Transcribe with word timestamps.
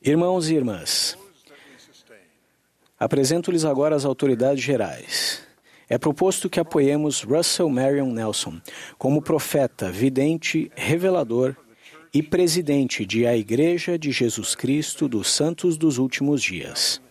Irmãos 0.00 0.48
e 0.48 0.54
irmãs, 0.54 1.18
apresento-lhes 2.96 3.64
agora 3.64 3.96
as 3.96 4.04
autoridades 4.04 4.62
gerais. 4.62 5.44
É 5.88 5.98
proposto 5.98 6.48
que 6.48 6.60
apoiemos 6.60 7.22
Russell 7.22 7.68
Marion 7.68 8.12
Nelson 8.12 8.60
como 8.96 9.20
profeta, 9.20 9.90
vidente, 9.90 10.70
revelador 10.76 11.56
e 12.12 12.22
presidente 12.22 13.04
de 13.04 13.26
A 13.26 13.36
Igreja 13.36 13.98
de 13.98 14.12
Jesus 14.12 14.54
Cristo 14.54 15.08
dos 15.08 15.28
Santos 15.28 15.76
dos 15.76 15.98
Últimos 15.98 16.40
Dias. 16.40 17.02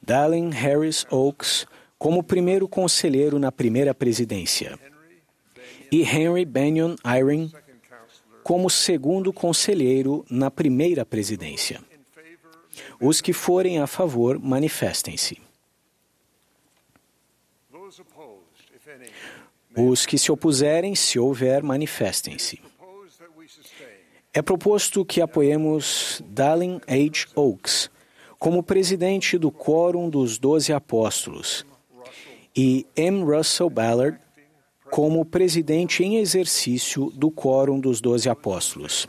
Dallin 0.00 0.50
Harris 0.50 1.04
Oaks 1.10 1.66
como 1.98 2.22
primeiro 2.22 2.68
conselheiro 2.68 3.40
na 3.40 3.50
primeira 3.50 3.92
presidência 3.92 4.78
e 5.90 6.02
Henry 6.02 6.44
Benyon 6.44 6.94
Eyring 7.04 7.50
como 8.48 8.70
segundo 8.70 9.30
conselheiro 9.30 10.24
na 10.30 10.50
primeira 10.50 11.04
presidência. 11.04 11.82
Os 12.98 13.20
que 13.20 13.34
forem 13.34 13.78
a 13.78 13.86
favor, 13.86 14.38
manifestem-se. 14.38 15.38
Os 19.76 20.06
que 20.06 20.16
se 20.16 20.32
opuserem, 20.32 20.94
se 20.94 21.18
houver, 21.18 21.62
manifestem-se. 21.62 22.58
É 24.32 24.40
proposto 24.40 25.04
que 25.04 25.20
apoiemos 25.20 26.22
Dallin 26.24 26.80
H. 26.86 27.28
Oaks 27.34 27.90
como 28.38 28.62
presidente 28.62 29.36
do 29.36 29.50
Quórum 29.52 30.08
dos 30.08 30.38
Doze 30.38 30.72
Apóstolos 30.72 31.66
e 32.56 32.86
M. 32.96 33.24
Russell 33.24 33.68
Ballard 33.68 34.18
como 34.90 35.24
presidente 35.24 36.02
em 36.02 36.16
exercício 36.16 37.10
do 37.10 37.30
Quórum 37.30 37.78
dos 37.78 38.00
Doze 38.00 38.28
Apóstolos. 38.28 39.06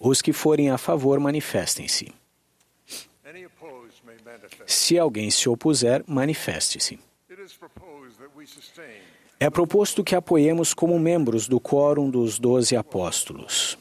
Os 0.00 0.22
que 0.22 0.32
forem 0.32 0.70
a 0.70 0.78
favor, 0.78 1.18
manifestem-se. 1.18 2.12
Se 4.66 4.98
alguém 4.98 5.30
se 5.30 5.48
opuser, 5.48 6.04
manifeste-se. 6.06 6.98
É 9.40 9.50
proposto 9.50 10.04
que 10.04 10.14
apoiemos 10.14 10.74
como 10.74 10.98
membros 10.98 11.48
do 11.48 11.60
Quórum 11.60 12.10
dos 12.10 12.38
Doze 12.38 12.76
Apóstolos 12.76 13.78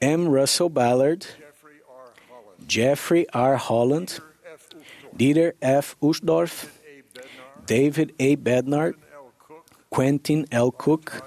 M. 0.00 0.28
Russell 0.28 0.68
Ballard, 0.68 1.26
Jeffrey 2.68 3.26
R. 3.32 3.56
Holland, 3.56 4.20
Dieter 5.12 5.54
F. 5.60 5.96
Uchtdorf, 6.00 6.66
David 7.66 8.14
A. 8.18 8.36
Bednar, 8.36 8.94
Quentin 9.90 10.46
L. 10.50 10.70
Cook, 10.70 11.22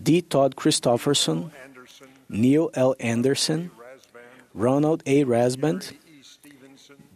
D. 0.00 0.20
Todd 0.22 0.54
Christofferson, 0.56 1.50
Neil 2.28 2.70
L. 2.74 2.94
Anderson, 3.00 3.70
Ronald 4.54 5.02
A. 5.06 5.24
Rasband, 5.24 5.92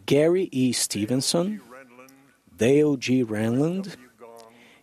Gary 0.05 0.49
E. 0.51 0.71
Stevenson, 0.73 1.61
Dale 2.55 2.97
G. 2.97 3.23
Renland, 3.23 3.97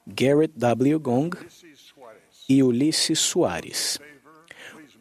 Garrett 0.06 0.58
W. 0.58 0.98
Gong 0.98 1.30
e 2.48 2.62
Ulisses 2.62 3.18
Soares. 3.18 3.98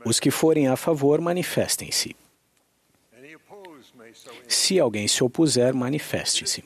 Os 0.06 0.20
que 0.20 0.32
forem 0.32 0.68
a 0.68 0.76
favor, 0.76 1.22
manifestem-se. 1.22 2.16
Se 4.48 4.80
alguém 4.80 5.08
se 5.08 5.24
opuser, 5.24 5.74
manifeste-se. 5.74 6.64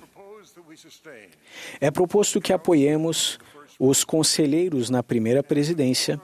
É 1.79 1.91
proposto 1.91 2.41
que 2.41 2.53
apoiemos 2.53 3.39
os 3.79 4.03
conselheiros 4.03 4.89
na 4.89 5.03
primeira 5.03 5.43
presidência 5.43 6.19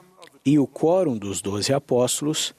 e 0.45 0.57
o 0.57 0.65
quórum 0.65 1.17
dos 1.17 1.41
doze 1.41 1.73
apóstolos 1.73 2.53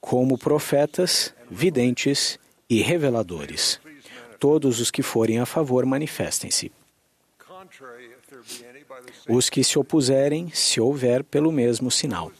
como 0.00 0.38
profetas, 0.38 1.34
videntes 1.50 2.38
e 2.68 2.82
reveladores. 2.82 3.80
Todos 4.38 4.80
os 4.80 4.90
que 4.90 5.02
forem 5.02 5.38
a 5.38 5.46
favor 5.46 5.86
manifestem-se. 5.86 6.70
Os 9.28 9.48
que 9.48 9.64
se 9.64 9.78
opuserem, 9.78 10.50
se 10.52 10.80
houver, 10.80 11.24
pelo 11.24 11.50
mesmo 11.50 11.90
sinal. 11.90 12.30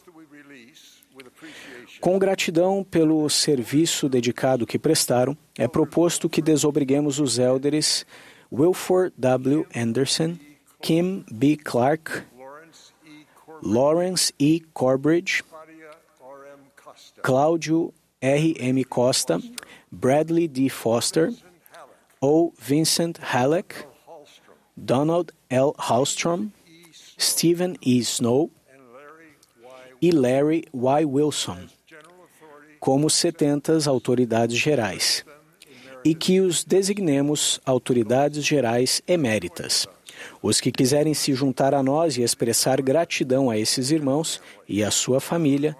Com 2.00 2.18
gratidão 2.18 2.84
pelo 2.84 3.28
serviço 3.30 4.10
dedicado 4.10 4.66
que 4.66 4.78
prestaram, 4.78 5.36
é 5.56 5.66
proposto 5.66 6.28
que 6.28 6.42
desobriguemos 6.42 7.18
os 7.18 7.38
élderes 7.38 8.04
Wilford 8.54 9.14
W. 9.18 9.66
Anderson, 9.74 10.38
Kim 10.80 11.26
B. 11.36 11.56
Clark, 11.56 12.24
Lawrence 13.62 14.32
E. 14.38 14.60
Corbridge, 14.72 15.42
Cláudio 17.20 17.92
R. 18.22 18.54
M. 18.60 18.84
Costa, 18.84 19.42
Bradley 19.90 20.46
D. 20.46 20.68
Foster, 20.68 21.32
O. 22.22 22.52
Vincent 22.60 23.18
Halleck, 23.18 23.86
Donald 24.78 25.32
L. 25.50 25.74
Hallstrom, 25.74 26.52
Stephen 27.18 27.76
E. 27.80 28.02
Snow 28.02 28.50
e 30.00 30.12
Larry 30.12 30.64
Y. 30.72 31.04
Wilson 31.04 31.70
como 32.78 33.08
setentas 33.08 33.88
autoridades 33.88 34.58
gerais, 34.58 35.24
e 36.04 36.14
que 36.14 36.40
os 36.40 36.64
designemos 36.64 37.60
autoridades 37.64 38.44
gerais 38.44 39.02
eméritas. 39.08 39.86
Os 40.42 40.60
que 40.60 40.70
quiserem 40.70 41.14
se 41.14 41.32
juntar 41.32 41.74
a 41.74 41.82
nós 41.82 42.16
e 42.16 42.22
expressar 42.22 42.80
gratidão 42.82 43.50
a 43.50 43.58
esses 43.58 43.90
irmãos 43.90 44.40
e 44.68 44.84
à 44.84 44.90
sua 44.90 45.20
família 45.20 45.76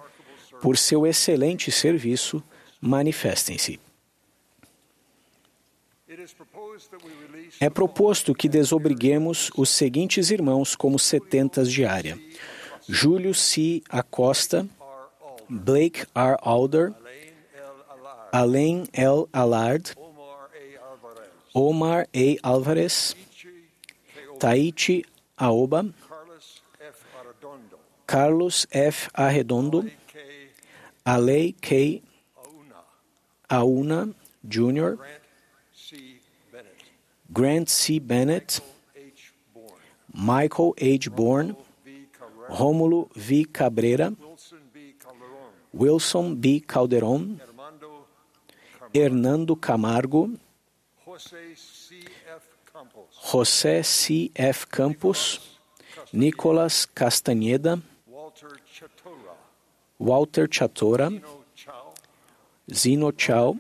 por 0.61 0.79
seu 0.79 1.07
excelente 1.07 1.71
serviço, 1.71 2.43
manifestem-se. 2.81 3.79
É 7.61 7.69
proposto 7.69 8.35
que 8.35 8.49
desobriguemos 8.49 9.51
os 9.57 9.69
seguintes 9.69 10.31
irmãos 10.31 10.75
como 10.75 10.99
setentas 10.99 11.71
diária: 11.71 12.19
Júlio 12.89 13.35
C. 13.35 13.83
Acosta, 13.91 14.67
Blake 15.49 16.07
R. 16.15 16.37
Alder, 16.41 16.95
Alain 18.33 18.85
L. 18.93 19.27
Allard, 19.33 19.95
Omar 21.55 22.09
A. 22.13 22.37
Alvarez, 22.43 23.15
Taichi 24.41 25.05
Aoba, 25.39 25.95
Carlos 28.07 28.67
F. 28.73 29.09
Arredondo, 29.15 29.89
Alei 31.07 31.53
K. 31.61 32.03
Auna 33.49 34.13
Jr., 34.49 34.97
Grant 37.33 37.69
C. 37.69 38.01
Bennett, 38.01 38.61
Michael 40.13 40.75
H. 40.79 41.09
Bourne, 41.11 41.57
Rômulo 42.49 43.09
V. 43.15 43.45
Cabreira, 43.45 44.17
Wilson 45.73 46.35
B. 46.35 46.61
Calderon, 46.61 47.41
Hernando 48.93 49.57
Camargo, 49.57 50.31
José 53.23 53.85
C. 53.85 54.33
F. 54.35 54.69
Campos, 54.69 55.39
Nicolas 56.13 56.87
Castaneda, 56.87 57.81
Walter 59.99 60.49
Chatora, 60.49 61.23
Zino 62.69 63.13
Chow, 63.17 63.59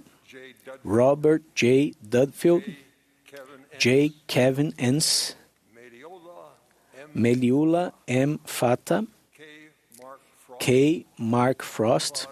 Robert 0.82 1.42
J. 1.54 1.92
Dudfield, 2.04 2.65
J. 3.78 4.12
Kevin 4.26 4.75
Enns, 4.76 5.36
Meliula 7.15 7.92
M. 8.09 8.41
Fata, 8.45 9.07
K. 10.59 11.07
Mark 11.16 11.62
Frost, 11.62 12.27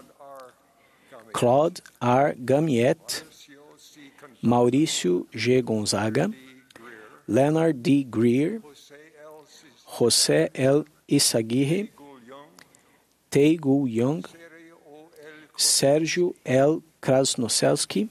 Claude 1.31 1.79
R. 2.01 2.33
Gamiet, 2.33 3.23
Maurício 4.43 5.25
G. 5.33 5.61
Gonzaga, 5.61 6.29
Leonard 7.25 7.81
D. 7.81 8.03
Greer, 8.03 8.61
José 9.87 10.49
L. 10.53 10.83
Isaguirre, 11.07 11.89
Tae-Gu 13.29 13.87
Young, 13.87 14.25
Sérgio 15.57 16.35
L. 16.43 16.83
Krasnoselski, 17.01 18.09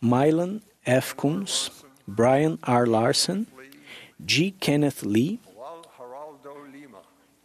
Mylan 0.00 0.62
F. 0.86 1.14
Kunz, 1.16 1.70
Brian 2.08 2.58
R. 2.62 2.86
Larson, 2.86 3.46
G. 4.24 4.52
Kenneth 4.52 5.02
Lee, 5.02 5.38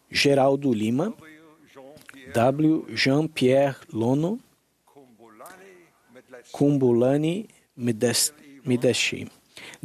Geraldo 0.09 0.73
Lima, 0.73 1.13
W. 2.33 2.85
Jean-Pierre 2.95 3.75
Lono, 3.91 4.39
Kumbulani 6.53 7.47
Mideshi, 7.79 9.29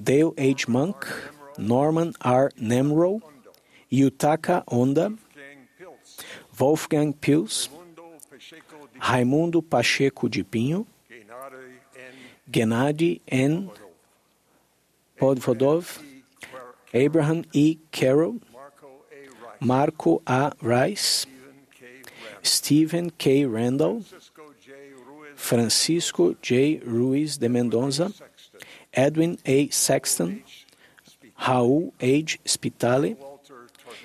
Dale 0.03 0.35
H. 0.39 0.69
Monk, 0.69 1.07
Norman 1.59 2.15
R. 2.21 2.51
Nemro 2.61 3.21
Yutaka 3.93 4.65
Onda, 4.67 5.17
Wolfgang 6.59 7.13
Pils, 7.13 7.69
Raimundo 8.99 9.61
Pacheco 9.63 10.29
de 10.29 10.43
Pinho, 10.43 10.87
Gennady 12.51 13.21
N. 13.29 13.71
Podvodov, 15.19 16.01
Abraham 16.95 17.45
E. 17.53 17.79
Carroll, 17.91 18.41
Marco 19.61 20.23
A. 20.27 20.53
Rice, 20.61 21.27
Stephen 22.43 23.11
K. 23.11 23.45
Randall, 23.45 24.05
Francisco 25.43 26.37
J. 26.41 26.81
Ruiz 26.87 27.37
de 27.37 27.49
Sexton, 27.49 28.13
Edwin 28.93 29.37
A. 29.45 29.73
Sexton, 29.73 30.39
Raul 31.35 31.93
H. 32.01 32.39
Spitale, 32.47 33.17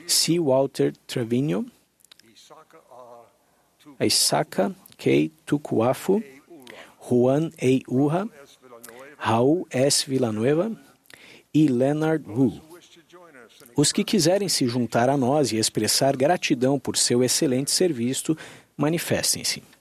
C. 0.08 0.40
Walter 0.40 0.94
Trevino, 1.06 1.68
Isaka 4.00 4.76
K. 4.98 5.32
Ura, 5.72 5.94
Juan 7.08 7.52
A. 7.62 7.82
Urra, 7.88 8.28
Raul 9.18 9.68
S. 9.70 10.10
Villanueva 10.10 10.76
e 11.54 11.68
Leonard 11.68 12.28
Wu. 12.28 12.60
Os 13.76 13.92
que 13.92 14.04
quiserem 14.04 14.50
se 14.50 14.68
juntar 14.68 15.08
a 15.08 15.16
nós 15.16 15.52
e 15.52 15.58
expressar 15.58 16.18
gratidão 16.18 16.80
por 16.80 16.98
seu 16.98 17.24
excelente 17.24 17.70
serviço, 17.70 18.36
manifestem-se. 18.76 19.77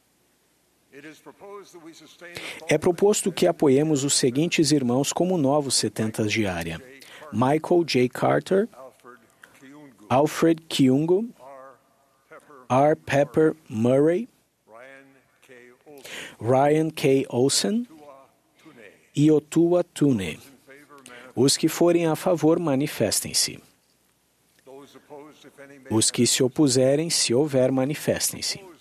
É 2.69 2.78
proposto 2.78 3.31
que 3.31 3.46
apoiemos 3.46 4.02
os 4.04 4.14
seguintes 4.14 4.72
irmãos 4.72 5.12
como 5.12 5.37
novos 5.37 5.75
setentas 5.75 6.32
diária: 6.32 6.81
Michael 7.32 7.84
J. 7.84 8.08
Carter, 8.08 8.69
Alfred 10.08 10.62
Kiungo, 10.62 11.28
R. 12.69 12.96
Pepper, 12.96 13.54
Murray, 13.69 14.28
Ryan 16.40 16.90
K. 16.90 17.26
Olsen 17.28 17.87
e 19.14 19.31
Otua 19.31 19.84
Tune. 19.84 20.38
Os 21.34 21.56
que 21.56 21.69
forem 21.69 22.06
a 22.06 22.16
favor, 22.16 22.58
manifestem-se. 22.58 23.62
Os 25.90 26.10
que 26.10 26.26
se 26.26 26.42
opuserem, 26.42 27.10
se 27.10 27.34
houver, 27.34 27.70
manifestem-se. 27.70 28.75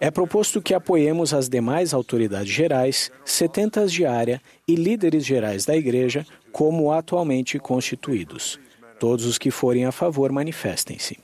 É 0.00 0.10
proposto 0.10 0.62
que 0.62 0.74
apoiemos 0.74 1.34
as 1.34 1.48
demais 1.48 1.92
autoridades 1.92 2.52
gerais, 2.52 3.10
setentas 3.24 3.92
diária 3.92 4.40
e 4.66 4.76
líderes 4.76 5.26
gerais 5.26 5.64
da 5.64 5.76
Igreja, 5.76 6.24
como 6.52 6.92
atualmente 6.92 7.58
constituídos. 7.58 8.60
Todos 9.00 9.24
os 9.24 9.38
que 9.38 9.50
forem 9.50 9.86
a 9.86 9.92
favor, 9.92 10.30
manifestem-se. 10.30 11.18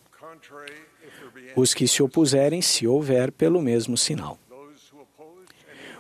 Os 1.55 1.73
que 1.73 1.87
se 1.87 2.03
opuserem, 2.03 2.61
se 2.61 2.87
houver, 2.87 3.31
pelo 3.31 3.63
mesmo 3.63 3.97
sinal. 3.97 4.39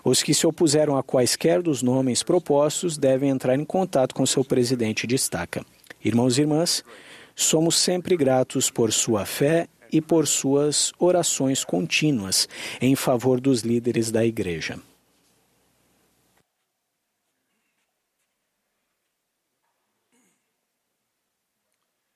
Os 0.03 0.23
que 0.23 0.35
se 0.35 0.47
opuseram 0.47 0.99
a 0.99 1.03
quaisquer 1.03 1.62
dos 1.62 1.81
nomes 1.81 2.23
propostos 2.23 2.99
devem 2.99 3.31
entrar 3.31 3.55
em 3.55 3.65
contato 3.65 4.15
com 4.15 4.27
seu 4.27 4.44
presidente 4.44 5.06
de 5.06 5.15
estaca. 5.15 5.65
Irmãos 6.05 6.37
e 6.37 6.43
irmãs, 6.43 6.85
somos 7.35 7.77
sempre 7.77 8.17
gratos 8.17 8.69
por 8.69 8.93
sua 8.93 9.25
fé 9.25 9.67
e 9.94 10.00
por 10.00 10.26
suas 10.26 10.93
orações 10.99 11.64
contínuas 11.64 12.49
em 12.81 12.96
favor 12.96 13.41
dos 13.41 13.61
líderes 13.62 14.11
da 14.11 14.26
Igreja. 14.26 14.76